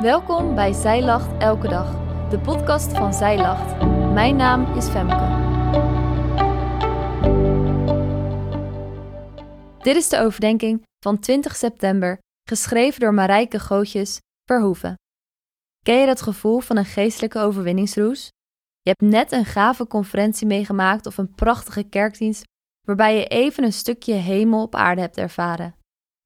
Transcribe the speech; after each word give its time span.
Welkom 0.00 0.54
bij 0.54 0.72
Zij 0.72 1.02
Lacht 1.02 1.42
Elke 1.42 1.68
Dag, 1.68 1.90
de 2.30 2.38
podcast 2.38 2.96
van 2.96 3.14
Zij 3.14 3.36
Lacht. 3.36 3.84
Mijn 4.12 4.36
naam 4.36 4.76
is 4.76 4.88
Femke. 4.88 5.26
Dit 9.82 9.96
is 9.96 10.08
de 10.08 10.18
overdenking 10.18 10.82
van 11.04 11.18
20 11.18 11.56
september, 11.56 12.18
geschreven 12.48 13.00
door 13.00 13.14
Marijke 13.14 13.58
Gootjes, 13.58 14.18
Verhoeven. 14.44 14.94
Ken 15.84 16.00
je 16.00 16.06
dat 16.06 16.22
gevoel 16.22 16.60
van 16.60 16.76
een 16.76 16.84
geestelijke 16.84 17.38
overwinningsroes? 17.38 18.28
Je 18.80 18.94
hebt 18.96 19.12
net 19.12 19.32
een 19.32 19.44
gave 19.44 19.86
conferentie 19.86 20.46
meegemaakt 20.46 21.06
of 21.06 21.18
een 21.18 21.34
prachtige 21.34 21.82
kerkdienst 21.82 22.44
waarbij 22.86 23.16
je 23.16 23.26
even 23.26 23.64
een 23.64 23.72
stukje 23.72 24.14
hemel 24.14 24.62
op 24.62 24.74
aarde 24.74 25.00
hebt 25.00 25.16
ervaren. 25.16 25.74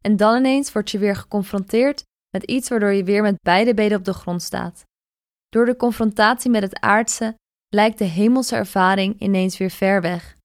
En 0.05 0.17
dan 0.17 0.37
ineens 0.37 0.73
word 0.73 0.91
je 0.91 0.99
weer 0.99 1.17
geconfronteerd 1.17 2.05
met 2.31 2.43
iets 2.45 2.69
waardoor 2.69 2.93
je 2.93 3.05
weer 3.05 3.23
met 3.23 3.43
beide 3.43 3.75
benen 3.75 3.99
op 3.99 4.05
de 4.05 4.13
grond 4.13 4.43
staat. 4.43 4.85
Door 5.49 5.65
de 5.65 5.77
confrontatie 5.77 6.51
met 6.51 6.63
het 6.63 6.81
aardse 6.81 7.37
lijkt 7.69 7.99
de 7.99 8.05
hemelse 8.05 8.57
ervaring 8.57 9.21
ineens 9.21 9.59
weer 9.59 9.71
ver 9.71 10.01
weg. 10.01 10.37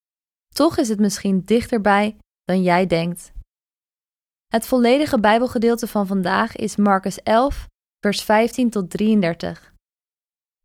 Toch 0.56 0.78
is 0.78 0.90
het 0.90 1.00
misschien 1.00 1.42
dichterbij 1.42 2.18
dan 2.44 2.64
jij 2.64 2.88
denkt. 2.88 3.32
Het 4.48 4.68
volledige 4.68 5.20
Bijbelgedeelte 5.20 5.88
van 5.88 6.08
vandaag 6.08 6.56
is 6.56 6.76
Marcus 6.76 7.24
11, 7.24 7.68
vers 8.00 8.24
15 8.24 8.70
tot 8.70 8.90
33. 8.90 9.74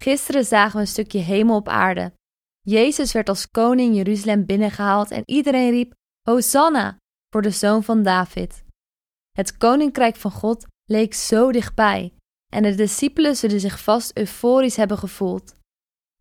Gisteren 0.02 0.44
zagen 0.44 0.74
we 0.74 0.80
een 0.80 0.86
stukje 0.86 1.18
hemel 1.18 1.56
op 1.56 1.68
aarde. 1.68 2.12
Jezus 2.60 3.12
werd 3.12 3.28
als 3.28 3.50
koning 3.50 3.94
Jeruzalem 3.94 4.46
binnengehaald 4.46 5.10
en 5.10 5.22
iedereen 5.24 5.70
riep: 5.70 5.94
Hosanna 6.28 6.96
voor 7.30 7.42
de 7.42 7.50
zoon 7.50 7.82
van 7.82 8.02
David. 8.02 8.64
Het 9.30 9.56
koninkrijk 9.56 10.16
van 10.16 10.30
God 10.30 10.66
leek 10.86 11.14
zo 11.14 11.52
dichtbij 11.52 12.12
en 12.52 12.62
de 12.62 12.74
discipelen 12.74 13.36
zullen 13.36 13.60
zich 13.60 13.82
vast 13.82 14.16
euforisch 14.16 14.76
hebben 14.76 14.98
gevoeld. 14.98 15.56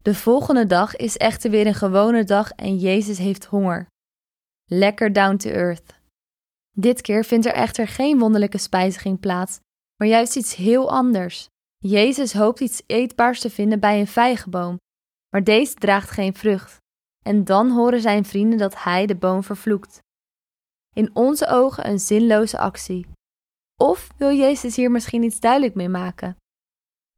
De 0.02 0.16
volgende 0.16 0.66
dag 0.66 0.96
is 0.96 1.18
echter 1.18 1.50
weer 1.50 1.68
een 1.68 1.74
gewone 1.74 2.24
dag 2.24 2.52
en 2.52 2.78
Jezus 2.78 3.18
heeft 3.18 3.46
honger. 3.46 3.88
Lekker 4.66 5.14
down 5.14 5.36
to 5.36 5.50
earth. 5.50 5.94
Dit 6.72 7.02
keer 7.02 7.24
vindt 7.24 7.46
er 7.46 7.54
echter 7.54 7.88
geen 7.88 8.20
wonderlijke 8.20 8.58
spijziging 8.58 9.20
plaats, 9.20 9.60
maar 9.98 10.08
juist 10.08 10.36
iets 10.36 10.56
heel 10.56 10.92
anders. 10.92 11.48
Jezus 11.78 12.34
hoopt 12.34 12.60
iets 12.60 12.82
eetbaars 12.86 13.40
te 13.40 13.50
vinden 13.50 13.80
bij 13.80 14.00
een 14.00 14.08
vijgenboom, 14.08 14.80
maar 15.30 15.44
deze 15.44 15.74
draagt 15.74 16.10
geen 16.10 16.36
vrucht. 16.36 16.78
En 17.26 17.44
dan 17.44 17.70
horen 17.72 18.02
zijn 18.02 18.26
vrienden 18.26 18.58
dat 18.60 18.84
hij 18.84 19.06
de 19.06 19.16
boom 19.16 19.44
vervloekt. 19.44 20.00
In 20.94 21.16
onze 21.16 21.48
ogen 21.48 21.88
een 21.88 22.00
zinloze 22.00 22.58
actie. 22.58 23.06
Of 23.82 24.08
wil 24.18 24.32
Jezus 24.32 24.76
hier 24.76 24.92
misschien 24.92 25.24
iets 25.24 25.40
duidelijk 25.40 25.76
mee 25.76 25.90
maken? 25.90 26.38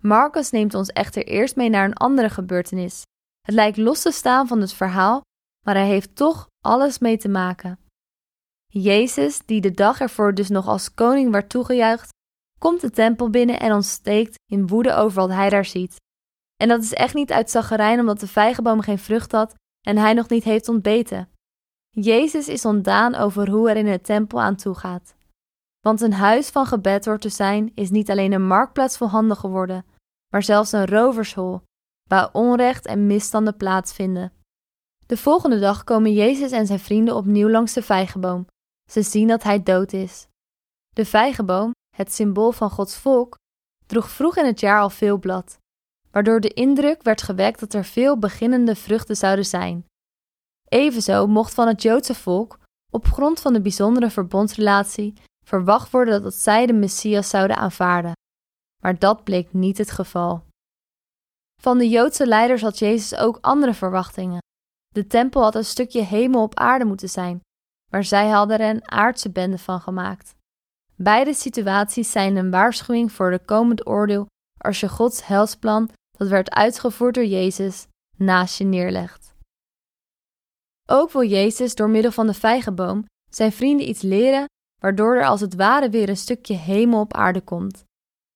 Marcus 0.03 0.51
neemt 0.51 0.73
ons 0.73 0.89
echter 0.89 1.25
eerst 1.25 1.55
mee 1.55 1.69
naar 1.69 1.85
een 1.85 1.93
andere 1.93 2.29
gebeurtenis. 2.29 3.01
Het 3.41 3.55
lijkt 3.55 3.77
los 3.77 4.01
te 4.01 4.11
staan 4.11 4.47
van 4.47 4.61
het 4.61 4.73
verhaal, 4.73 5.21
maar 5.65 5.75
hij 5.75 5.87
heeft 5.87 6.15
toch 6.15 6.47
alles 6.65 6.99
mee 6.99 7.17
te 7.17 7.29
maken. 7.29 7.79
Jezus, 8.65 9.39
die 9.45 9.61
de 9.61 9.71
dag 9.71 9.99
ervoor 9.99 10.33
dus 10.33 10.49
nog 10.49 10.67
als 10.67 10.93
koning 10.93 11.31
werd 11.31 11.49
toegejuicht, 11.49 12.09
komt 12.59 12.81
de 12.81 12.89
tempel 12.89 13.29
binnen 13.29 13.59
en 13.59 13.73
ontsteekt 13.73 14.35
in 14.51 14.67
woede 14.67 14.93
over 14.93 15.19
wat 15.19 15.29
hij 15.29 15.49
daar 15.49 15.65
ziet. 15.65 15.95
En 16.55 16.67
dat 16.67 16.83
is 16.83 16.93
echt 16.93 17.13
niet 17.13 17.31
uit 17.31 17.49
zaggerijn 17.49 17.99
omdat 17.99 18.19
de 18.19 18.27
vijgenboom 18.27 18.81
geen 18.81 18.99
vrucht 18.99 19.31
had 19.31 19.53
en 19.87 19.97
hij 19.97 20.13
nog 20.13 20.29
niet 20.29 20.43
heeft 20.43 20.69
ontbeten. 20.69 21.29
Jezus 21.89 22.47
is 22.47 22.65
ontdaan 22.65 23.15
over 23.15 23.49
hoe 23.49 23.69
er 23.69 23.75
in 23.75 23.85
de 23.85 24.01
tempel 24.01 24.41
aan 24.41 24.55
toe 24.55 24.75
gaat. 24.75 25.16
Want 25.87 26.01
een 26.01 26.13
huis 26.13 26.49
van 26.49 26.65
gebed 26.65 27.03
te 27.03 27.29
zijn, 27.29 27.71
is 27.75 27.89
niet 27.89 28.09
alleen 28.09 28.31
een 28.31 28.47
marktplaats 28.47 28.97
voor 28.97 29.07
handen 29.07 29.37
geworden, 29.37 29.85
maar 30.33 30.43
zelfs 30.43 30.71
een 30.71 30.85
rovershol, 30.85 31.61
waar 32.09 32.29
onrecht 32.33 32.85
en 32.85 33.07
misstanden 33.07 33.57
plaatsvinden. 33.57 34.33
De 35.05 35.17
volgende 35.17 35.59
dag 35.59 35.83
komen 35.83 36.13
Jezus 36.13 36.51
en 36.51 36.65
zijn 36.65 36.79
vrienden 36.79 37.15
opnieuw 37.15 37.49
langs 37.49 37.73
de 37.73 37.81
vijgenboom. 37.81 38.47
Ze 38.91 39.01
zien 39.01 39.27
dat 39.27 39.43
hij 39.43 39.63
dood 39.63 39.93
is. 39.93 40.27
De 40.89 41.05
vijgenboom, 41.05 41.71
het 41.95 42.13
symbool 42.13 42.51
van 42.51 42.69
Gods 42.69 42.97
volk, 42.97 43.37
droeg 43.85 44.09
vroeg 44.09 44.37
in 44.37 44.45
het 44.45 44.59
jaar 44.59 44.81
al 44.81 44.89
veel 44.89 45.17
blad, 45.17 45.57
waardoor 46.11 46.39
de 46.39 46.53
indruk 46.53 47.03
werd 47.03 47.21
gewekt 47.21 47.59
dat 47.59 47.73
er 47.73 47.83
veel 47.83 48.19
beginnende 48.19 48.75
vruchten 48.75 49.15
zouden 49.15 49.45
zijn. 49.45 49.85
Evenzo 50.67 51.27
mocht 51.27 51.53
van 51.53 51.67
het 51.67 51.81
Joodse 51.81 52.15
volk, 52.15 52.59
op 52.91 53.05
grond 53.05 53.39
van 53.39 53.53
de 53.53 53.61
bijzondere 53.61 54.09
verbondsrelatie, 54.09 55.13
verwacht 55.47 55.91
worden 55.91 56.23
dat 56.23 56.33
zij 56.33 56.65
de 56.65 56.73
Messias 56.73 57.29
zouden 57.29 57.57
aanvaarden. 57.57 58.11
Maar 58.83 58.99
dat 58.99 59.23
bleek 59.23 59.53
niet 59.53 59.77
het 59.77 59.91
geval. 59.91 60.43
Van 61.61 61.77
de 61.77 61.89
Joodse 61.89 62.27
leiders 62.27 62.61
had 62.61 62.79
Jezus 62.79 63.19
ook 63.19 63.37
andere 63.41 63.73
verwachtingen. 63.73 64.41
De 64.87 65.07
tempel 65.07 65.41
had 65.41 65.55
een 65.55 65.65
stukje 65.65 66.01
hemel 66.01 66.41
op 66.41 66.55
aarde 66.55 66.85
moeten 66.85 67.09
zijn, 67.09 67.39
maar 67.91 68.03
zij 68.03 68.29
hadden 68.29 68.59
er 68.59 68.69
een 68.69 68.91
aardse 68.91 69.29
bende 69.29 69.57
van 69.57 69.81
gemaakt. 69.81 70.35
Beide 70.95 71.33
situaties 71.33 72.11
zijn 72.11 72.35
een 72.35 72.51
waarschuwing 72.51 73.11
voor 73.11 73.31
de 73.31 73.39
komend 73.45 73.87
oordeel 73.87 74.25
als 74.57 74.79
je 74.79 74.89
Gods 74.89 75.27
helsplan, 75.27 75.89
dat 76.17 76.27
werd 76.27 76.49
uitgevoerd 76.49 77.15
door 77.15 77.25
Jezus, 77.25 77.87
naast 78.15 78.57
je 78.57 78.63
neerlegt. 78.63 79.33
Ook 80.89 81.11
wil 81.11 81.23
Jezus 81.23 81.75
door 81.75 81.89
middel 81.89 82.11
van 82.11 82.27
de 82.27 82.33
vijgenboom 82.33 83.05
zijn 83.31 83.51
vrienden 83.51 83.89
iets 83.89 84.01
leren 84.01 84.45
waardoor 84.81 85.15
er 85.15 85.25
als 85.25 85.41
het 85.41 85.55
ware 85.55 85.89
weer 85.89 86.09
een 86.09 86.17
stukje 86.17 86.53
hemel 86.53 86.99
op 86.99 87.13
aarde 87.13 87.41
komt. 87.41 87.83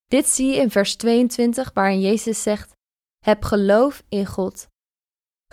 Dit 0.08 0.28
zie 0.28 0.48
je 0.48 0.56
in 0.56 0.72
vers 0.72 0.96
22, 0.96 1.72
waarin 1.74 2.02
Jezus 2.02 2.42
zegt: 2.42 2.72
Heb 3.26 3.44
geloof 3.44 4.04
in 4.10 4.26
God. 4.26 4.68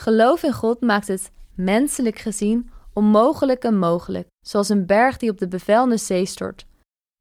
Geloof 0.00 0.43
in 0.43 0.53
God 0.53 0.81
maakt 0.81 1.09
het, 1.09 1.31
menselijk 1.54 2.19
gezien, 2.19 2.71
onmogelijke 2.93 3.71
mogelijk, 3.71 4.28
zoals 4.47 4.69
een 4.69 4.87
berg 4.87 5.16
die 5.16 5.31
op 5.31 5.38
de 5.38 5.48
bevelende 5.48 5.97
zee 5.97 6.27
stort. 6.27 6.66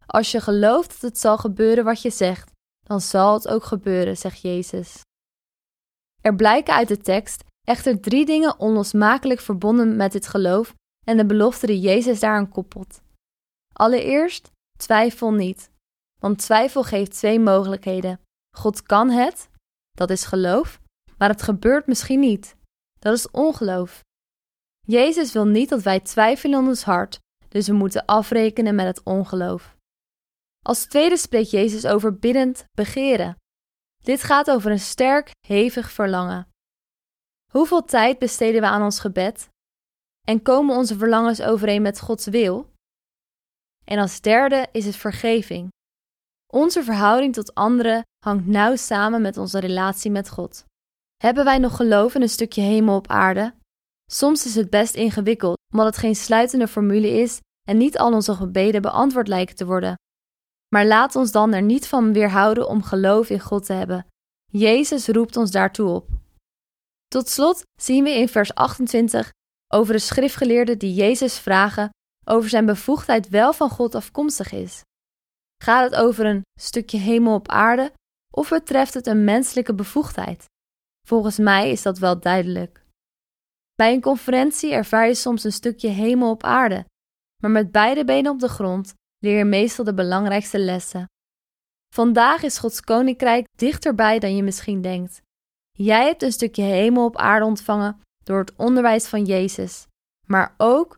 Als 0.05 0.31
je 0.31 0.41
gelooft 0.41 0.89
dat 0.89 1.01
het 1.01 1.19
zal 1.19 1.37
gebeuren 1.37 1.83
wat 1.83 2.01
je 2.01 2.09
zegt, 2.09 2.51
dan 2.85 3.01
zal 3.01 3.33
het 3.33 3.47
ook 3.47 3.63
gebeuren, 3.63 4.17
zegt 4.17 4.41
Jezus. 4.41 5.01
Er 6.21 6.35
blijken 6.35 6.73
uit 6.73 6.87
de 6.87 6.97
tekst 6.97 7.43
echter 7.67 7.99
drie 7.99 8.25
dingen 8.25 8.59
onlosmakelijk 8.59 9.39
verbonden 9.39 9.95
met 9.95 10.11
dit 10.11 10.27
geloof 10.27 10.73
en 11.05 11.17
de 11.17 11.25
belofte 11.25 11.65
die 11.65 11.79
Jezus 11.79 12.19
daaraan 12.19 12.49
koppelt. 12.49 13.01
Allereerst, 13.77 14.51
twijfel 14.77 15.31
niet. 15.31 15.71
Want 16.19 16.39
twijfel 16.39 16.83
geeft 16.83 17.11
twee 17.11 17.39
mogelijkheden. 17.39 18.19
God 18.57 18.81
kan 18.81 19.09
het, 19.09 19.49
dat 19.91 20.09
is 20.09 20.25
geloof, 20.25 20.81
maar 21.17 21.29
het 21.29 21.41
gebeurt 21.41 21.87
misschien 21.87 22.19
niet. 22.19 22.55
Dat 22.99 23.13
is 23.13 23.31
ongeloof. 23.31 24.03
Jezus 24.85 25.33
wil 25.33 25.45
niet 25.45 25.69
dat 25.69 25.81
wij 25.81 25.99
twijfelen 25.99 26.59
in 26.59 26.67
ons 26.67 26.83
hart, 26.83 27.19
dus 27.47 27.67
we 27.67 27.73
moeten 27.73 28.05
afrekenen 28.05 28.75
met 28.75 28.85
het 28.85 29.03
ongeloof. 29.03 29.75
Als 30.65 30.85
tweede 30.85 31.17
spreekt 31.17 31.49
Jezus 31.49 31.85
over 31.85 32.17
biddend 32.17 32.65
begeren. 32.71 33.37
Dit 34.03 34.23
gaat 34.23 34.49
over 34.49 34.71
een 34.71 34.79
sterk, 34.79 35.31
hevig 35.47 35.91
verlangen. 35.91 36.47
Hoeveel 37.51 37.83
tijd 37.83 38.19
besteden 38.19 38.61
we 38.61 38.67
aan 38.67 38.83
ons 38.83 38.99
gebed? 38.99 39.49
En 40.27 40.41
komen 40.41 40.75
onze 40.75 40.97
verlangens 40.97 41.41
overeen 41.41 41.81
met 41.81 41.99
Gods 41.99 42.25
wil? 42.25 42.75
En 43.89 43.99
als 43.99 44.21
derde 44.21 44.67
is 44.71 44.85
het 44.85 44.95
vergeving. 44.95 45.67
Onze 46.53 46.83
verhouding 46.83 47.33
tot 47.33 47.53
anderen 47.53 48.01
hangt 48.25 48.45
nauw 48.45 48.75
samen 48.75 49.21
met 49.21 49.37
onze 49.37 49.59
relatie 49.59 50.11
met 50.11 50.29
God. 50.29 50.63
Hebben 51.23 51.45
wij 51.45 51.57
nog 51.57 51.75
geloof 51.75 52.15
in 52.15 52.21
een 52.21 52.29
stukje 52.29 52.61
hemel 52.61 52.95
op 52.95 53.07
aarde? 53.07 53.53
Soms 54.11 54.45
is 54.45 54.55
het 54.55 54.69
best 54.69 54.95
ingewikkeld, 54.95 55.57
omdat 55.73 55.85
het 55.85 55.97
geen 55.97 56.15
sluitende 56.15 56.67
formule 56.67 57.07
is 57.09 57.39
en 57.67 57.77
niet 57.77 57.97
al 57.97 58.13
onze 58.13 58.33
gebeden 58.33 58.81
beantwoord 58.81 59.27
lijken 59.27 59.55
te 59.55 59.65
worden. 59.65 59.95
Maar 60.75 60.85
laat 60.85 61.15
ons 61.15 61.31
dan 61.31 61.53
er 61.53 61.61
niet 61.61 61.87
van 61.87 62.13
weerhouden 62.13 62.67
om 62.67 62.83
geloof 62.83 63.29
in 63.29 63.39
God 63.39 63.65
te 63.65 63.73
hebben. 63.73 64.05
Jezus 64.51 65.07
roept 65.07 65.37
ons 65.37 65.51
daartoe 65.51 65.89
op. 65.89 66.09
Tot 67.07 67.29
slot 67.29 67.63
zien 67.81 68.03
we 68.03 68.09
in 68.09 68.29
vers 68.29 68.53
28 68.53 69.31
over 69.73 69.93
de 69.93 69.99
schriftgeleerden 69.99 70.77
die 70.77 70.93
Jezus 70.93 71.39
vragen 71.39 71.89
over 72.27 72.49
zijn 72.49 72.65
bevoegdheid 72.65 73.29
wel 73.29 73.53
van 73.53 73.69
God 73.69 73.95
afkomstig 73.95 74.51
is. 74.51 74.81
Gaat 75.63 75.91
het 75.91 75.99
over 75.99 76.25
een 76.25 76.41
stukje 76.59 76.97
hemel 76.97 77.33
op 77.33 77.47
aarde 77.47 77.91
of 78.33 78.49
betreft 78.49 78.93
het 78.93 79.07
een 79.07 79.23
menselijke 79.23 79.73
bevoegdheid? 79.73 80.45
Volgens 81.07 81.37
mij 81.37 81.71
is 81.71 81.81
dat 81.81 81.97
wel 81.97 82.19
duidelijk. 82.19 82.85
Bij 83.75 83.93
een 83.93 84.01
conferentie 84.01 84.73
ervaar 84.73 85.07
je 85.07 85.15
soms 85.15 85.43
een 85.43 85.51
stukje 85.51 85.89
hemel 85.89 86.29
op 86.29 86.43
aarde, 86.43 86.85
maar 87.41 87.51
met 87.51 87.71
beide 87.71 88.05
benen 88.05 88.31
op 88.31 88.39
de 88.39 88.49
grond 88.49 88.93
leer 89.17 89.37
je 89.37 89.45
meestal 89.45 89.85
de 89.85 89.93
belangrijkste 89.93 90.59
lessen. 90.59 91.05
Vandaag 91.93 92.43
is 92.43 92.57
Gods 92.57 92.81
koninkrijk 92.81 93.47
dichterbij 93.57 94.19
dan 94.19 94.35
je 94.35 94.43
misschien 94.43 94.81
denkt. 94.81 95.21
Jij 95.71 96.05
hebt 96.05 96.23
een 96.23 96.31
stukje 96.31 96.63
hemel 96.63 97.05
op 97.05 97.17
aarde 97.17 97.45
ontvangen 97.45 98.01
door 98.23 98.39
het 98.39 98.55
onderwijs 98.55 99.07
van 99.07 99.23
Jezus, 99.23 99.85
maar 100.25 100.53
ook 100.57 100.97